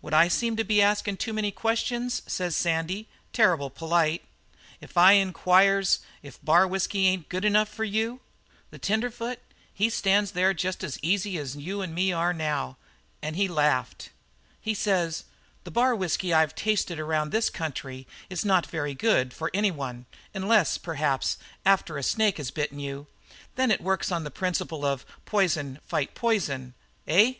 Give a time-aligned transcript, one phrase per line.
[0.00, 4.24] "'Would I seem to be askin' too many questions,' says Sandy, terrible polite,
[4.80, 8.20] 'if I inquires if bar whisky ain't good enough for you?'
[8.70, 9.40] "The tenderfoot,
[9.74, 12.76] he stands there jest as easy as you an' me stand here now,
[13.20, 14.08] and he laughed.
[14.58, 15.24] "He says:
[15.64, 20.06] 'The bar whisky I've tasted around this country is not very good for any one,
[20.32, 23.06] unless, perhaps, after a snake has bitten you.
[23.56, 26.72] Then it works on the principle of poison fight poison,
[27.06, 27.34] eh?'